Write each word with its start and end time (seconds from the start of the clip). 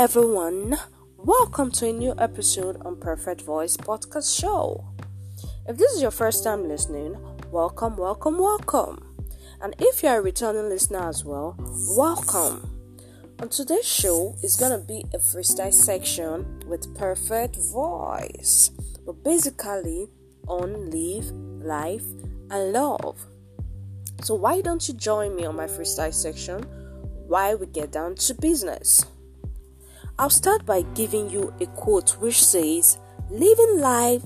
everyone. 0.00 0.78
Welcome 1.18 1.70
to 1.72 1.90
a 1.90 1.92
new 1.92 2.14
episode 2.16 2.80
on 2.86 2.96
Perfect 2.96 3.42
Voice 3.42 3.76
Podcast 3.76 4.40
Show. 4.40 4.82
If 5.68 5.76
this 5.76 5.92
is 5.92 6.00
your 6.00 6.10
first 6.10 6.42
time 6.42 6.66
listening, 6.66 7.18
welcome, 7.52 7.98
welcome, 7.98 8.38
welcome. 8.38 9.26
And 9.60 9.74
if 9.78 10.02
you're 10.02 10.16
a 10.16 10.22
returning 10.22 10.70
listener 10.70 11.06
as 11.06 11.22
well, 11.22 11.54
welcome. 11.98 12.80
On 13.40 13.50
today's 13.50 13.86
show 13.86 14.36
is 14.42 14.56
gonna 14.56 14.78
be 14.78 15.04
a 15.12 15.18
freestyle 15.18 15.70
section 15.70 16.62
with 16.66 16.96
perfect 16.96 17.56
voice, 17.70 18.70
but 19.04 19.22
basically 19.22 20.08
on 20.48 20.88
live, 20.90 21.30
life, 21.62 22.06
and 22.50 22.72
love. 22.72 23.18
So 24.22 24.34
why 24.34 24.62
don't 24.62 24.88
you 24.88 24.94
join 24.94 25.36
me 25.36 25.44
on 25.44 25.56
my 25.56 25.66
freestyle 25.66 26.14
section 26.14 26.62
while 27.28 27.58
we 27.58 27.66
get 27.66 27.92
down 27.92 28.14
to 28.14 28.32
business? 28.32 29.04
I'll 30.20 30.28
start 30.28 30.66
by 30.66 30.82
giving 30.82 31.30
you 31.30 31.50
a 31.62 31.66
quote 31.66 32.18
which 32.20 32.44
says, 32.44 32.98
Living 33.30 33.80
life 33.80 34.22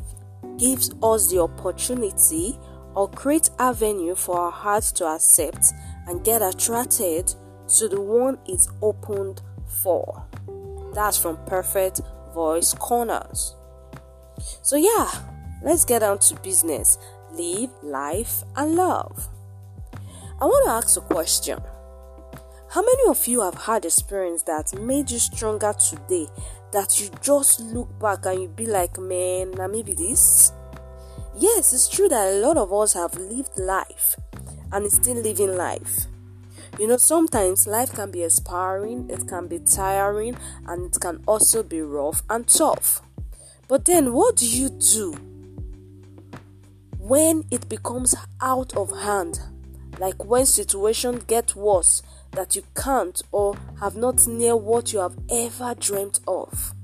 gives 0.59 0.91
us 1.01 1.31
the 1.31 1.39
opportunity 1.39 2.59
or 2.97 3.09
create 3.09 3.49
avenue 3.61 4.17
for 4.17 4.37
our 4.41 4.51
hearts 4.51 4.91
to 4.91 5.07
accept 5.07 5.67
and 6.09 6.25
get 6.25 6.43
attracted 6.43 7.33
to 7.79 7.87
the 7.87 8.01
one 8.01 8.39
it's 8.45 8.67
opened 8.83 9.41
for. 9.69 10.27
That's 10.95 11.17
from 11.17 11.39
Perfect 11.47 12.01
Voice 12.35 12.75
Corners. 12.75 13.55
So, 14.63 14.75
yeah, 14.75 15.13
let's 15.63 15.85
get 15.85 16.01
down 16.01 16.19
to 16.19 16.35
business. 16.41 16.99
Live, 17.31 17.71
life, 17.85 18.43
and 18.57 18.75
love. 18.75 19.29
I 20.41 20.45
want 20.45 20.67
to 20.67 20.73
ask 20.73 20.97
a 20.97 21.03
question. 21.03 21.61
How 22.75 22.83
many 22.83 23.09
of 23.09 23.29
you 23.29 23.41
have 23.41 23.55
had 23.55 23.85
experience 23.85 24.43
that 24.49 24.77
made 24.81 25.09
you 25.09 25.21
stronger 25.21 25.73
today 25.75 26.27
that 26.73 27.01
you 27.01 27.09
just 27.23 27.61
look 27.61 28.01
back 28.01 28.27
and 28.27 28.43
you 28.43 28.49
be 28.49 28.67
like, 28.67 28.99
man, 28.99 29.53
now 29.53 29.69
maybe 29.69 29.93
this? 29.93 30.53
Yes, 31.37 31.73
it's 31.73 31.89
true 31.89 32.09
that 32.09 32.33
a 32.33 32.41
lot 32.41 32.57
of 32.57 32.73
us 32.73 32.95
have 32.95 33.15
lived 33.15 33.57
life 33.61 34.17
and 34.73 34.91
still 34.91 35.15
living 35.15 35.57
life. 35.57 36.07
You 36.77 36.89
know, 36.89 36.97
sometimes 36.97 37.69
life 37.69 37.93
can 37.93 38.11
be 38.11 38.25
aspiring, 38.25 39.09
it 39.09 39.29
can 39.29 39.47
be 39.47 39.61
tiring, 39.61 40.37
and 40.67 40.93
it 40.93 41.01
can 41.01 41.23
also 41.29 41.63
be 41.63 41.81
rough 41.81 42.25
and 42.29 42.45
tough. 42.45 43.03
But 43.69 43.85
then, 43.85 44.13
what 44.13 44.35
do 44.35 44.49
you 44.49 44.69
do 44.71 45.13
when 46.99 47.45
it 47.53 47.69
becomes 47.69 48.17
out 48.43 48.77
of 48.77 48.91
hand? 49.03 49.39
Like 50.01 50.25
when 50.25 50.45
situations 50.45 51.23
get 51.29 51.55
worse 51.55 52.03
that 52.35 52.57
you 52.57 52.63
can't 52.77 53.23
or 53.33 53.57
have 53.81 53.97
not 53.97 54.27
near 54.27 54.57
what 54.57 54.93
you 54.93 54.99
have 54.99 55.17
ever 55.31 55.75
dreamt 55.75 56.21
of. 56.27 56.75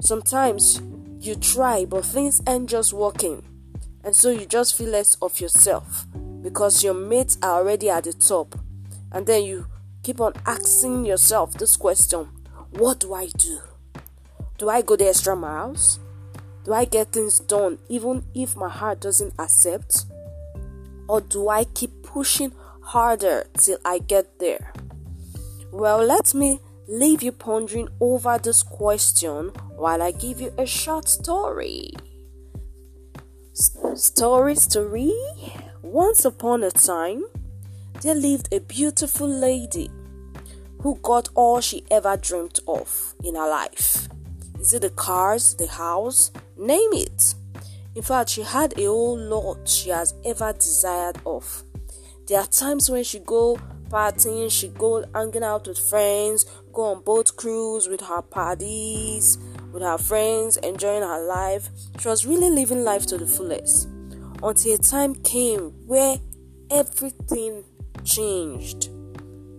Sometimes 0.00 0.80
you 1.18 1.34
try, 1.34 1.84
but 1.84 2.04
things 2.04 2.42
end 2.46 2.68
just 2.68 2.92
working, 2.92 3.42
and 4.04 4.14
so 4.14 4.30
you 4.30 4.46
just 4.46 4.76
feel 4.76 4.90
less 4.90 5.16
of 5.16 5.40
yourself 5.40 6.06
because 6.42 6.84
your 6.84 6.94
mates 6.94 7.38
are 7.42 7.58
already 7.58 7.88
at 7.90 8.04
the 8.04 8.12
top, 8.12 8.54
and 9.10 9.26
then 9.26 9.42
you 9.44 9.66
keep 10.02 10.20
on 10.20 10.32
asking 10.44 11.04
yourself 11.04 11.54
this 11.54 11.76
question 11.76 12.28
What 12.70 13.00
do 13.00 13.14
I 13.14 13.26
do? 13.36 13.60
Do 14.58 14.68
I 14.68 14.82
go 14.82 14.96
the 14.96 15.08
extra 15.08 15.34
miles? 15.34 15.98
Do 16.64 16.72
I 16.72 16.84
get 16.84 17.12
things 17.12 17.38
done 17.38 17.78
even 17.88 18.24
if 18.34 18.56
my 18.56 18.68
heart 18.68 19.00
doesn't 19.00 19.34
accept? 19.38 20.04
Or 21.08 21.20
do 21.20 21.48
I 21.48 21.64
keep 21.64 22.02
pushing 22.02 22.52
harder 22.86 23.44
till 23.58 23.78
I 23.84 23.98
get 23.98 24.38
there? 24.38 24.72
Well, 25.72 26.04
let 26.04 26.34
me 26.34 26.60
leave 26.88 27.22
you 27.22 27.32
pondering 27.32 27.88
over 28.00 28.38
this 28.38 28.62
question 28.62 29.48
while 29.76 30.00
I 30.00 30.12
give 30.12 30.40
you 30.40 30.52
a 30.56 30.66
short 30.66 31.08
story. 31.08 31.90
Story, 33.94 34.54
story. 34.54 35.12
Once 35.82 36.24
upon 36.24 36.62
a 36.62 36.70
time, 36.70 37.24
there 38.02 38.14
lived 38.14 38.52
a 38.52 38.60
beautiful 38.60 39.28
lady 39.28 39.90
who 40.80 40.96
got 41.02 41.28
all 41.34 41.60
she 41.60 41.84
ever 41.90 42.16
dreamed 42.16 42.60
of 42.68 43.14
in 43.24 43.34
her 43.34 43.48
life. 43.48 44.08
Is 44.60 44.74
it 44.74 44.82
the 44.82 44.90
cars, 44.90 45.54
the 45.54 45.66
house? 45.66 46.30
Name 46.56 46.92
it. 46.92 47.34
In 47.94 48.02
fact, 48.02 48.30
she 48.30 48.42
had 48.42 48.78
a 48.78 48.84
whole 48.84 49.18
lot 49.18 49.66
she 49.66 49.90
has 49.90 50.14
ever 50.24 50.52
desired 50.52 51.18
of. 51.24 51.64
There 52.26 52.40
are 52.40 52.46
times 52.46 52.90
when 52.90 53.04
she 53.04 53.20
go 53.20 53.56
partying, 53.88 54.50
she 54.50 54.66
go 54.66 55.04
hanging 55.14 55.44
out 55.44 55.68
with 55.68 55.78
friends, 55.78 56.44
go 56.72 56.82
on 56.82 57.04
boat 57.04 57.36
cruise 57.36 57.86
with 57.86 58.00
her 58.00 58.20
parties, 58.20 59.38
with 59.72 59.84
her 59.84 59.96
friends, 59.96 60.56
enjoying 60.56 61.02
her 61.04 61.24
life. 61.24 61.68
She 62.00 62.08
was 62.08 62.26
really 62.26 62.50
living 62.50 62.82
life 62.82 63.06
to 63.06 63.18
the 63.18 63.28
fullest. 63.28 63.88
Until 64.42 64.74
a 64.74 64.78
time 64.78 65.14
came 65.14 65.70
where 65.86 66.16
everything 66.68 67.62
changed. 68.04 68.90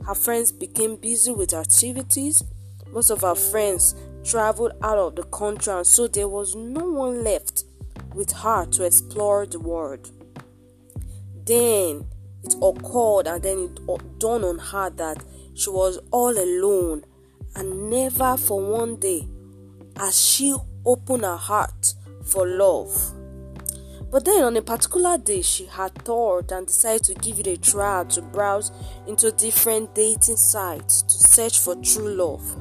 Her 0.06 0.16
friends 0.16 0.52
became 0.52 0.98
busy 0.98 1.32
with 1.32 1.54
activities. 1.54 2.44
Most 2.92 3.12
of 3.12 3.22
her 3.22 3.36
friends 3.36 3.96
traveled 4.26 4.74
out 4.84 4.98
of 4.98 5.16
the 5.16 5.24
country, 5.24 5.72
and 5.72 5.88
so 5.88 6.08
there 6.08 6.28
was 6.28 6.54
no 6.54 6.84
one 6.84 7.24
left 7.24 7.64
with 8.14 8.34
her 8.34 8.66
to 8.66 8.84
explore 8.84 9.46
the 9.46 9.60
world. 9.60 10.12
Then 11.46 12.06
it 12.44 12.56
occurred 12.62 13.28
and 13.28 13.44
then 13.44 13.60
it 13.60 14.20
dawned 14.20 14.46
on 14.46 14.60
her 14.60 14.90
that 14.92 15.24
she 15.54 15.70
was 15.70 16.00
all 16.12 16.38
alone 16.38 17.04
and 17.56 17.90
never 17.90 18.38
for 18.38 18.62
one 18.62 18.98
day 18.98 19.28
as 19.96 20.24
she 20.24 20.56
opened 20.86 21.24
her 21.24 21.38
heart 21.38 21.94
for 22.24 22.48
love. 22.48 23.14
But 24.10 24.24
then 24.24 24.44
on 24.44 24.56
a 24.56 24.62
particular 24.62 25.18
day, 25.18 25.42
she 25.42 25.66
had 25.66 25.94
thought 26.06 26.52
and 26.52 26.66
decided 26.66 27.04
to 27.06 27.14
give 27.16 27.40
it 27.40 27.48
a 27.48 27.58
try 27.58 28.06
to 28.06 28.22
browse 28.22 28.72
into 29.06 29.32
different 29.32 29.94
dating 29.94 30.38
sites 30.38 31.02
to 31.02 31.12
search 31.12 31.60
for 31.60 31.76
true 31.76 32.14
love. 32.14 32.56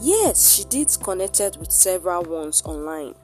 Yes, 0.00 0.54
she 0.54 0.64
did 0.64 0.88
connected 1.02 1.56
with 1.58 1.70
several 1.70 2.22
ones 2.22 2.62
online, 2.64 3.14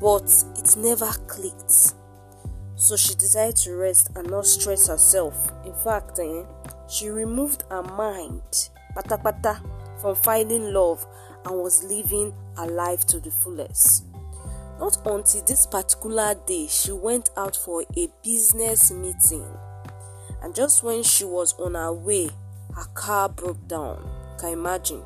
but 0.00 0.44
it 0.56 0.76
never 0.76 1.10
clicked. 1.26 1.94
So 2.86 2.94
she 2.94 3.16
decided 3.16 3.56
to 3.64 3.74
rest 3.74 4.10
and 4.14 4.30
not 4.30 4.46
stress 4.46 4.86
herself. 4.86 5.50
In 5.64 5.74
fact, 5.74 6.20
eh, 6.20 6.44
she 6.88 7.08
removed 7.08 7.64
her 7.68 7.82
mind 7.82 8.70
pata 8.94 9.18
pata 9.18 9.60
from 10.00 10.14
finding 10.14 10.72
love 10.72 11.04
and 11.44 11.56
was 11.56 11.82
living 11.82 12.32
her 12.56 12.68
life 12.68 13.04
to 13.06 13.18
the 13.18 13.32
fullest. 13.32 14.04
Not 14.78 15.04
until 15.04 15.42
this 15.42 15.66
particular 15.66 16.36
day 16.46 16.68
she 16.68 16.92
went 16.92 17.30
out 17.36 17.56
for 17.56 17.82
a 17.96 18.08
business 18.22 18.92
meeting. 18.92 19.44
And 20.40 20.54
just 20.54 20.84
when 20.84 21.02
she 21.02 21.24
was 21.24 21.58
on 21.58 21.74
her 21.74 21.92
way, 21.92 22.28
her 22.76 22.86
car 22.94 23.28
broke 23.28 23.66
down. 23.66 24.08
Can 24.38 24.50
you 24.50 24.58
imagine? 24.60 25.02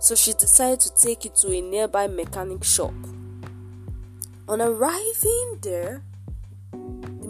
So 0.00 0.14
she 0.14 0.34
decided 0.34 0.80
to 0.80 0.94
take 0.94 1.24
it 1.24 1.34
to 1.36 1.50
a 1.50 1.62
nearby 1.62 2.08
mechanic 2.08 2.62
shop. 2.62 2.92
On 4.46 4.60
arriving 4.60 5.60
there, 5.62 6.02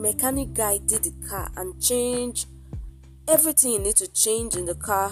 mechanic 0.04 0.52
guy 0.52 0.76
did 0.76 1.02
the 1.02 1.26
car 1.26 1.50
and 1.56 1.82
changed 1.82 2.46
everything 3.26 3.72
you 3.72 3.78
need 3.78 3.96
to 3.96 4.06
change 4.12 4.54
in 4.54 4.66
the 4.66 4.74
car 4.74 5.10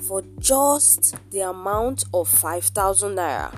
for 0.00 0.22
just 0.38 1.14
the 1.30 1.40
amount 1.40 2.04
of 2.14 2.26
5000 2.26 3.16
naira 3.16 3.52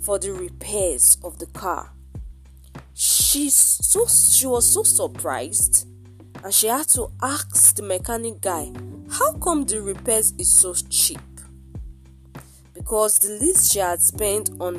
for 0.00 0.18
the 0.18 0.32
repairs 0.32 1.18
of 1.22 1.38
the 1.38 1.46
car. 1.46 1.92
She's 2.94 3.54
so 3.54 4.06
she 4.08 4.46
was 4.48 4.66
so 4.66 4.82
surprised 4.82 5.86
and 6.42 6.52
she 6.52 6.66
had 6.66 6.88
to 6.88 7.12
ask 7.22 7.76
the 7.76 7.84
mechanic 7.84 8.40
guy 8.40 8.72
how 9.08 9.34
come 9.34 9.66
the 9.66 9.80
repairs 9.80 10.34
is 10.36 10.52
so 10.52 10.74
cheap? 10.90 11.20
Because 12.74 13.18
the 13.20 13.38
least 13.40 13.72
she 13.72 13.78
had 13.78 14.02
spent 14.02 14.50
on 14.58 14.74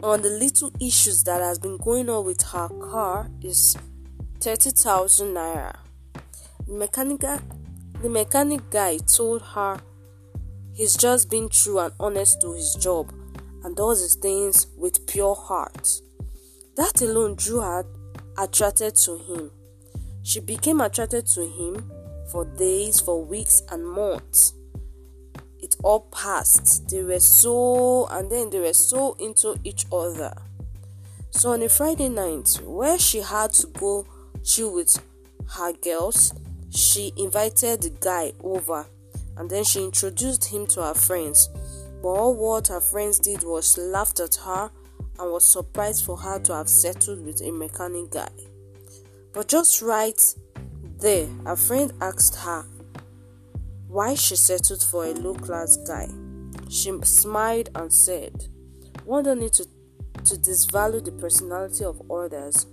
on 0.00 0.22
the 0.22 0.30
little 0.30 0.70
issues 0.80 1.24
that 1.24 1.40
has 1.40 1.58
been 1.58 1.76
going 1.78 2.08
on 2.08 2.24
with 2.24 2.40
her 2.42 2.68
car 2.68 3.28
is 3.42 3.76
30,000 4.46 5.34
naira. 5.34 5.74
The 6.68 6.74
mechanic, 6.74 7.20
the 8.00 8.08
mechanic 8.08 8.70
guy 8.70 8.98
told 8.98 9.42
her 9.42 9.80
he's 10.72 10.96
just 10.96 11.28
been 11.28 11.48
true 11.48 11.80
and 11.80 11.92
honest 11.98 12.40
to 12.42 12.52
his 12.52 12.76
job 12.76 13.12
and 13.64 13.74
does 13.74 14.00
his 14.00 14.14
things 14.14 14.68
with 14.76 15.04
pure 15.08 15.34
heart. 15.34 16.00
That 16.76 17.02
alone 17.02 17.34
drew 17.34 17.60
her 17.60 17.86
attracted 18.38 18.94
to 18.94 19.18
him. 19.18 19.50
She 20.22 20.38
became 20.38 20.80
attracted 20.80 21.26
to 21.34 21.40
him 21.40 21.90
for 22.30 22.44
days, 22.44 23.00
for 23.00 23.24
weeks, 23.24 23.64
and 23.72 23.84
months. 23.84 24.52
It 25.58 25.74
all 25.82 26.02
passed. 26.12 26.88
They 26.88 27.02
were 27.02 27.18
so, 27.18 28.06
and 28.12 28.30
then 28.30 28.50
they 28.50 28.60
were 28.60 28.74
so 28.74 29.16
into 29.18 29.56
each 29.64 29.86
other. 29.90 30.34
So 31.32 31.50
on 31.50 31.62
a 31.62 31.68
Friday 31.68 32.10
night, 32.10 32.60
where 32.62 32.96
she 32.96 33.22
had 33.22 33.52
to 33.54 33.66
go 33.66 34.06
chill 34.46 34.72
with 34.72 34.98
her 35.56 35.72
girls, 35.72 36.32
she 36.70 37.12
invited 37.16 37.82
the 37.82 37.90
guy 38.00 38.32
over 38.42 38.86
and 39.36 39.50
then 39.50 39.64
she 39.64 39.84
introduced 39.84 40.46
him 40.46 40.66
to 40.68 40.82
her 40.82 40.94
friends. 40.94 41.48
But 42.02 42.08
all 42.08 42.34
what 42.34 42.68
her 42.68 42.80
friends 42.80 43.18
did 43.18 43.42
was 43.42 43.76
laughed 43.76 44.20
at 44.20 44.36
her 44.36 44.70
and 45.18 45.32
was 45.32 45.44
surprised 45.44 46.04
for 46.04 46.16
her 46.16 46.38
to 46.40 46.54
have 46.54 46.68
settled 46.68 47.24
with 47.24 47.42
a 47.42 47.50
mechanic 47.50 48.10
guy. 48.10 48.30
But 49.32 49.48
just 49.48 49.82
right 49.82 50.34
there, 51.00 51.26
her 51.44 51.56
friend 51.56 51.92
asked 52.00 52.36
her 52.36 52.64
why 53.88 54.14
she 54.14 54.36
settled 54.36 54.82
for 54.82 55.04
a 55.04 55.12
low 55.12 55.34
class 55.34 55.76
guy. 55.76 56.08
She 56.68 56.92
smiled 57.02 57.70
and 57.74 57.92
said, 57.92 58.48
One 59.04 59.24
don't 59.24 59.40
need 59.40 59.52
to, 59.54 59.64
to 60.24 60.36
disvalue 60.36 61.04
the 61.04 61.12
personality 61.12 61.84
of 61.84 62.10
others, 62.10 62.66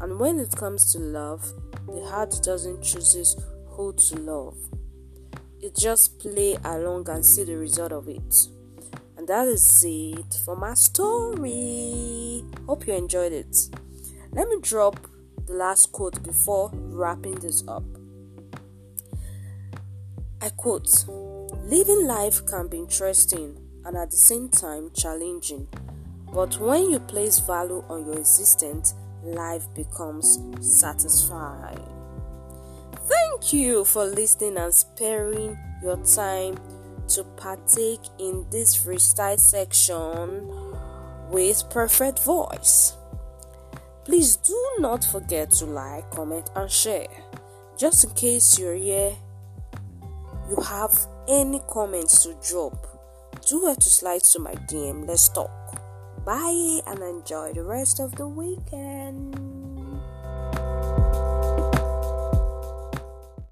and 0.00 0.18
when 0.18 0.38
it 0.38 0.54
comes 0.56 0.92
to 0.92 0.98
love, 0.98 1.52
the 1.86 2.04
heart 2.06 2.34
doesn't 2.42 2.82
choose 2.82 3.36
who 3.68 3.92
to 3.92 4.16
love. 4.16 4.56
It 5.60 5.76
just 5.76 6.18
play 6.18 6.56
along 6.64 7.08
and 7.08 7.24
see 7.24 7.44
the 7.44 7.56
result 7.56 7.92
of 7.92 8.08
it. 8.08 8.34
And 9.16 9.28
that 9.28 9.48
is 9.48 9.84
it 9.86 10.38
for 10.44 10.56
my 10.56 10.74
story. 10.74 12.44
Hope 12.66 12.86
you 12.86 12.94
enjoyed 12.94 13.32
it. 13.32 13.68
Let 14.32 14.48
me 14.48 14.56
drop 14.60 14.98
the 15.46 15.54
last 15.54 15.92
quote 15.92 16.22
before 16.22 16.70
wrapping 16.72 17.36
this 17.36 17.62
up. 17.68 17.84
I 20.40 20.50
quote 20.50 21.06
Living 21.08 22.06
life 22.06 22.44
can 22.44 22.68
be 22.68 22.78
interesting 22.78 23.58
and 23.86 23.96
at 23.96 24.10
the 24.10 24.16
same 24.16 24.50
time 24.50 24.90
challenging, 24.94 25.68
but 26.32 26.58
when 26.58 26.90
you 26.90 26.98
place 26.98 27.38
value 27.38 27.82
on 27.88 28.04
your 28.04 28.18
existence, 28.18 28.94
life 29.24 29.66
becomes 29.74 30.38
satisfying. 30.60 31.88
Thank 33.06 33.52
you 33.52 33.84
for 33.84 34.04
listening 34.04 34.56
and 34.56 34.72
sparing 34.72 35.58
your 35.82 35.96
time 36.04 36.56
to 37.08 37.24
partake 37.36 38.00
in 38.18 38.46
this 38.50 38.76
freestyle 38.76 39.38
section 39.38 40.48
with 41.30 41.68
perfect 41.70 42.20
voice. 42.20 42.94
Please 44.04 44.36
do 44.36 44.58
not 44.78 45.04
forget 45.04 45.50
to 45.50 45.66
like, 45.66 46.10
comment, 46.10 46.50
and 46.54 46.70
share. 46.70 47.08
Just 47.78 48.04
in 48.04 48.10
case 48.10 48.58
you're 48.58 48.74
here, 48.74 49.12
you 50.48 50.56
have 50.62 51.06
any 51.26 51.60
comments 51.68 52.22
to 52.22 52.34
drop, 52.46 52.86
do 53.46 53.66
it 53.68 53.80
to 53.80 53.88
slide 53.88 54.22
to 54.22 54.38
my 54.38 54.54
DM. 54.54 55.08
Let's 55.08 55.28
talk. 55.28 55.83
Bye 56.24 56.80
and 56.86 57.02
enjoy 57.02 57.52
the 57.52 57.62
rest 57.62 58.00
of 58.00 58.14
the 58.16 58.26
weekend. 58.26 59.53